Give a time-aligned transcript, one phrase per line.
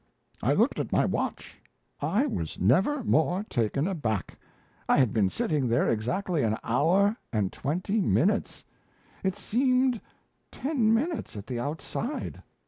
[0.41, 1.59] I looked at my watch;
[2.01, 4.35] I was never more taken aback.
[4.89, 8.63] I had been sitting there exactly an hour and twenty minutes.
[9.23, 10.01] It seemed
[10.49, 12.41] ten minutes at the outside.